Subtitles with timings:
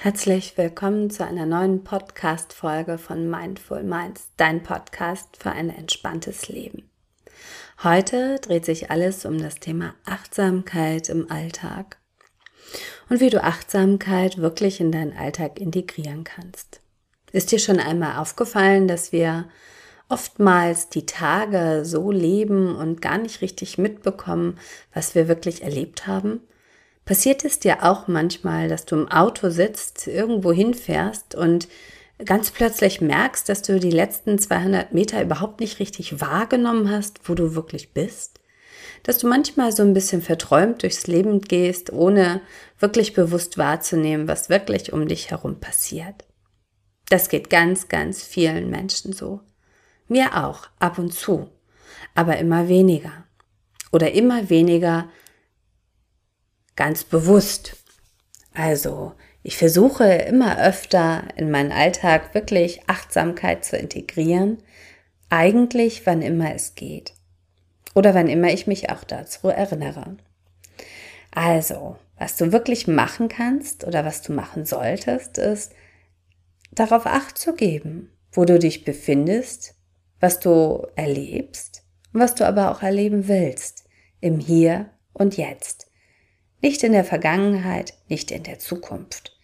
[0.00, 6.88] Herzlich willkommen zu einer neuen Podcast-Folge von Mindful Minds, dein Podcast für ein entspanntes Leben.
[7.82, 11.98] Heute dreht sich alles um das Thema Achtsamkeit im Alltag
[13.08, 16.80] und wie du Achtsamkeit wirklich in deinen Alltag integrieren kannst.
[17.32, 19.48] Ist dir schon einmal aufgefallen, dass wir
[20.08, 24.60] oftmals die Tage so leben und gar nicht richtig mitbekommen,
[24.94, 26.42] was wir wirklich erlebt haben?
[27.08, 31.66] Passiert es dir auch manchmal, dass du im Auto sitzt, irgendwo hinfährst und
[32.22, 37.34] ganz plötzlich merkst, dass du die letzten 200 Meter überhaupt nicht richtig wahrgenommen hast, wo
[37.34, 38.40] du wirklich bist?
[39.04, 42.42] Dass du manchmal so ein bisschen verträumt durchs Leben gehst, ohne
[42.78, 46.26] wirklich bewusst wahrzunehmen, was wirklich um dich herum passiert.
[47.08, 49.40] Das geht ganz, ganz vielen Menschen so.
[50.08, 51.48] Mir auch, ab und zu,
[52.14, 53.24] aber immer weniger.
[53.92, 55.08] Oder immer weniger
[56.78, 57.76] ganz bewusst.
[58.54, 59.12] Also,
[59.42, 64.58] ich versuche immer öfter in meinen Alltag wirklich Achtsamkeit zu integrieren,
[65.28, 67.14] eigentlich wann immer es geht.
[67.96, 70.18] Oder wann immer ich mich auch dazu erinnere.
[71.32, 75.72] Also, was du wirklich machen kannst oder was du machen solltest, ist,
[76.70, 79.74] darauf acht zu geben, wo du dich befindest,
[80.20, 83.88] was du erlebst und was du aber auch erleben willst,
[84.20, 85.87] im Hier und Jetzt.
[86.60, 89.36] Nicht in der Vergangenheit, nicht in der Zukunft.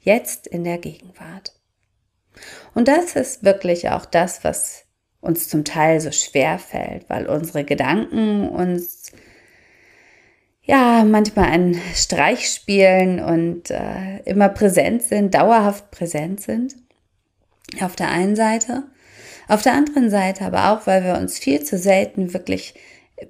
[0.00, 1.52] Jetzt in der Gegenwart.
[2.74, 4.84] Und das ist wirklich auch das, was
[5.20, 9.12] uns zum Teil so schwer fällt, weil unsere Gedanken uns
[10.62, 16.74] ja manchmal einen Streich spielen und äh, immer präsent sind, dauerhaft präsent sind.
[17.80, 18.84] Auf der einen Seite.
[19.48, 22.74] Auf der anderen Seite aber auch, weil wir uns viel zu selten wirklich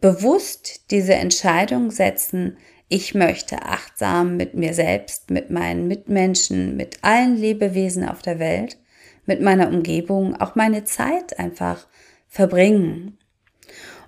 [0.00, 2.56] bewusst diese Entscheidung setzen,
[2.92, 8.76] ich möchte achtsam mit mir selbst, mit meinen Mitmenschen, mit allen Lebewesen auf der Welt,
[9.24, 11.86] mit meiner Umgebung auch meine Zeit einfach
[12.28, 13.16] verbringen.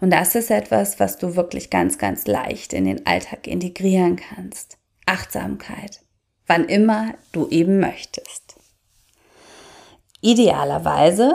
[0.03, 4.77] Und das ist etwas, was du wirklich ganz, ganz leicht in den Alltag integrieren kannst.
[5.07, 6.03] Achtsamkeit.
[6.47, 8.57] Wann immer du eben möchtest.
[10.21, 11.35] Idealerweise,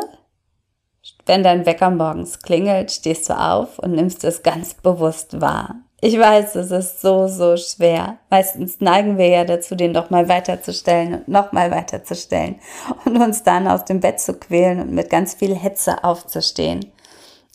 [1.26, 5.89] wenn dein Wecker morgens klingelt, stehst du auf und nimmst es ganz bewusst wahr.
[6.02, 8.20] Ich weiß, es ist so, so schwer.
[8.30, 12.60] Meistens neigen wir ja dazu, den doch mal weiterzustellen und nochmal weiterzustellen
[13.04, 16.90] und uns dann aus dem Bett zu quälen und mit ganz viel Hetze aufzustehen.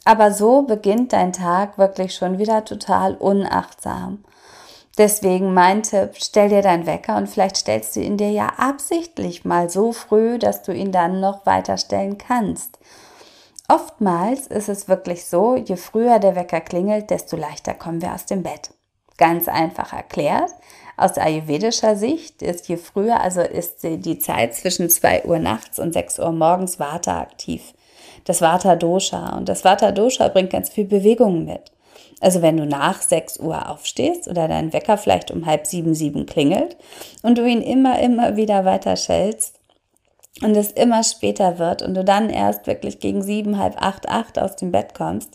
[0.04, 4.22] Aber so beginnt dein Tag wirklich schon wieder total unachtsam.
[4.98, 9.46] Deswegen mein Tipp, stell dir deinen Wecker und vielleicht stellst du ihn dir ja absichtlich
[9.46, 12.78] mal so früh, dass du ihn dann noch weiterstellen kannst.
[13.68, 18.26] Oftmals ist es wirklich so, je früher der Wecker klingelt, desto leichter kommen wir aus
[18.26, 18.74] dem Bett.
[19.16, 20.50] Ganz einfach erklärt.
[20.96, 25.92] Aus ayurvedischer Sicht ist je früher, also ist die Zeit zwischen 2 Uhr nachts und
[25.92, 27.74] 6 Uhr morgens Vata aktiv.
[28.24, 29.36] Das Vata Dosha.
[29.36, 31.72] Und das Vata Dosha bringt ganz viel Bewegung mit.
[32.20, 36.26] Also wenn du nach 6 Uhr aufstehst oder dein Wecker vielleicht um halb sieben, sieben
[36.26, 36.76] klingelt
[37.22, 39.58] und du ihn immer, immer wieder weiter schellst,
[40.42, 44.38] und es immer später wird und du dann erst wirklich gegen sieben, halb acht, acht
[44.38, 45.30] aus dem Bett kommst,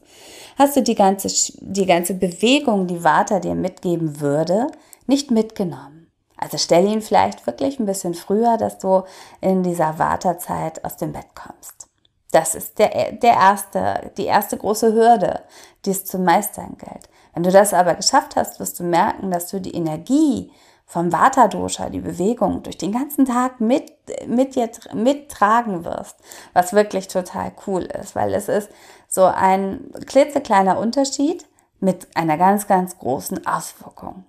[0.57, 1.29] hast du die ganze,
[1.61, 4.67] die ganze Bewegung, die Vata dir mitgeben würde,
[5.07, 6.11] nicht mitgenommen.
[6.37, 9.03] Also stell ihn vielleicht wirklich ein bisschen früher, dass du
[9.41, 11.87] in dieser Wartezeit aus dem Bett kommst.
[12.31, 15.41] Das ist der, der erste, die erste große Hürde,
[15.85, 17.09] die es zu meistern gilt.
[17.33, 20.51] Wenn du das aber geschafft hast, wirst du merken, dass du die Energie
[20.89, 23.93] vom Vata-Dosha, die Bewegung, durch den ganzen Tag mit,
[24.25, 26.15] mit dir mittragen wirst,
[26.53, 28.69] was wirklich total cool ist, weil es ist
[29.07, 31.45] so ein klitzekleiner Unterschied
[31.79, 34.25] mit einer ganz, ganz großen Auswirkung.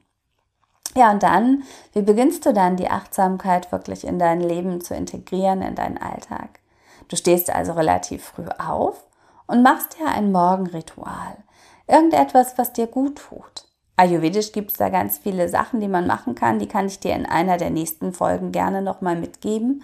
[0.94, 1.62] Ja, und dann,
[1.94, 6.60] wie beginnst du dann die Achtsamkeit wirklich in dein Leben zu integrieren, in deinen Alltag?
[7.08, 9.06] Du stehst also relativ früh auf
[9.46, 11.38] und machst dir ein Morgenritual.
[11.86, 13.69] Irgendetwas, was dir gut tut.
[14.00, 16.58] Ayurvedisch gibt es da ganz viele Sachen, die man machen kann.
[16.58, 19.82] Die kann ich dir in einer der nächsten Folgen gerne nochmal mitgeben.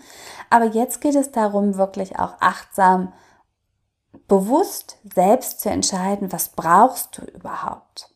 [0.48, 3.12] Aber jetzt geht es darum, wirklich auch achtsam,
[4.26, 8.08] bewusst selbst zu entscheiden, was brauchst du überhaupt.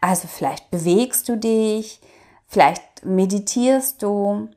[0.00, 2.00] Also vielleicht bewegst du dich,
[2.48, 4.48] vielleicht meditierst du,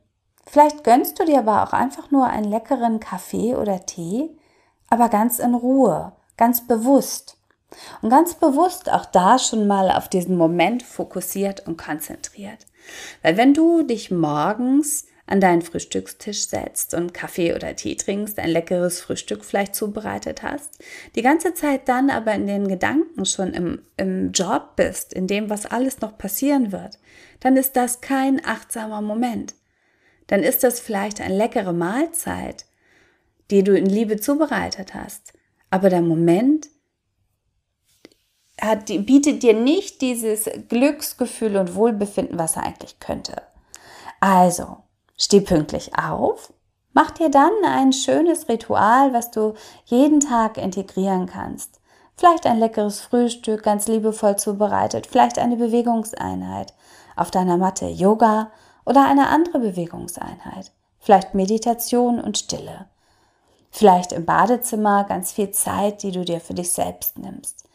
[0.48, 4.36] vielleicht gönnst du dir aber auch einfach nur einen leckeren Kaffee oder Tee,
[4.90, 7.35] aber ganz in Ruhe, ganz bewusst.
[8.02, 12.66] Und ganz bewusst auch da schon mal auf diesen Moment fokussiert und konzentriert.
[13.22, 18.48] Weil wenn du dich morgens an deinen Frühstückstisch setzt und Kaffee oder Tee trinkst, ein
[18.48, 20.78] leckeres Frühstück vielleicht zubereitet hast,
[21.16, 25.50] die ganze Zeit dann aber in den Gedanken schon im, im Job bist, in dem,
[25.50, 26.98] was alles noch passieren wird,
[27.40, 29.54] dann ist das kein achtsamer Moment.
[30.28, 32.64] dann ist das vielleicht eine leckere Mahlzeit,
[33.50, 35.32] die du in Liebe zubereitet hast.
[35.70, 36.68] Aber der Moment
[38.60, 43.42] hat, bietet dir nicht dieses Glücksgefühl und Wohlbefinden, was er eigentlich könnte.
[44.20, 44.78] Also,
[45.16, 46.52] steh pünktlich auf,
[46.92, 49.54] mach dir dann ein schönes Ritual, was du
[49.84, 51.80] jeden Tag integrieren kannst.
[52.16, 56.72] Vielleicht ein leckeres Frühstück, ganz liebevoll zubereitet, vielleicht eine Bewegungseinheit
[57.14, 58.50] auf deiner Matte, Yoga
[58.86, 62.86] oder eine andere Bewegungseinheit, vielleicht Meditation und Stille.
[63.70, 67.66] Vielleicht im Badezimmer ganz viel Zeit, die du dir für dich selbst nimmst.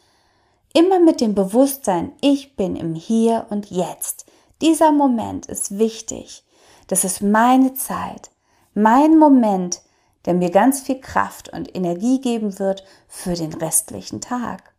[0.74, 4.26] Immer mit dem Bewusstsein, ich bin im Hier und Jetzt.
[4.62, 6.44] Dieser Moment ist wichtig.
[6.86, 8.30] Das ist meine Zeit,
[8.74, 9.82] mein Moment,
[10.24, 14.72] der mir ganz viel Kraft und Energie geben wird für den restlichen Tag.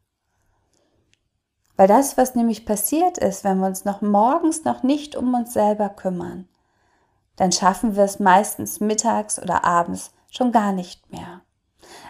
[1.75, 5.53] Weil das, was nämlich passiert ist, wenn wir uns noch morgens noch nicht um uns
[5.53, 6.47] selber kümmern,
[7.35, 11.41] dann schaffen wir es meistens mittags oder abends schon gar nicht mehr.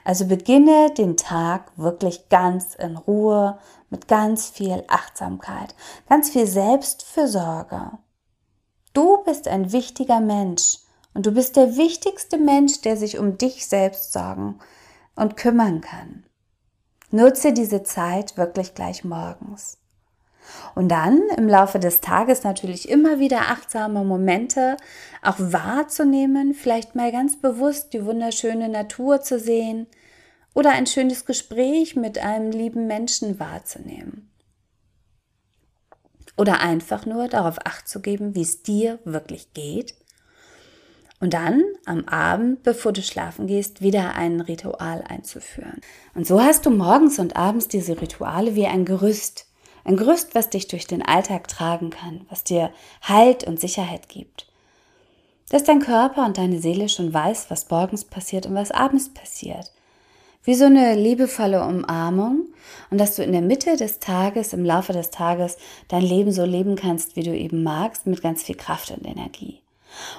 [0.03, 3.57] Also beginne den Tag wirklich ganz in Ruhe,
[3.89, 5.75] mit ganz viel Achtsamkeit,
[6.09, 7.91] ganz viel Selbstfürsorge.
[8.93, 10.79] Du bist ein wichtiger Mensch
[11.13, 14.59] und du bist der wichtigste Mensch, der sich um dich selbst sorgen
[15.15, 16.25] und kümmern kann.
[17.11, 19.77] Nutze diese Zeit wirklich gleich morgens.
[20.75, 24.77] Und dann im Laufe des Tages natürlich immer wieder achtsame Momente
[25.21, 29.87] auch wahrzunehmen, vielleicht mal ganz bewusst die wunderschöne Natur zu sehen
[30.53, 34.29] oder ein schönes Gespräch mit einem lieben Menschen wahrzunehmen.
[36.35, 39.95] Oder einfach nur darauf acht zu geben, wie es dir wirklich geht
[41.23, 45.79] und dann am Abend, bevor du schlafen gehst, wieder ein Ritual einzuführen.
[46.13, 49.47] Und so hast du morgens und abends diese Rituale wie ein Gerüst.
[49.85, 52.71] Ein Gerüst, was dich durch den Alltag tragen kann, was dir
[53.01, 54.47] Halt und Sicherheit gibt.
[55.49, 59.71] Dass dein Körper und deine Seele schon weiß, was morgens passiert und was abends passiert.
[60.45, 62.47] Wie so eine liebevolle Umarmung
[62.91, 65.57] und dass du in der Mitte des Tages, im Laufe des Tages,
[65.89, 69.61] dein Leben so leben kannst, wie du eben magst, mit ganz viel Kraft und Energie.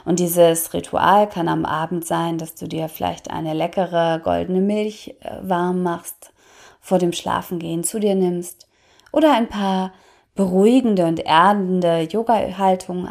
[0.04, 5.16] Und dieses Ritual kann am Abend sein, dass du dir vielleicht eine leckere goldene Milch
[5.20, 6.32] äh, warm machst,
[6.80, 8.66] vor dem Schlafengehen zu dir nimmst
[9.14, 9.92] oder ein paar
[10.34, 13.06] beruhigende und erdende Yoga-Haltungen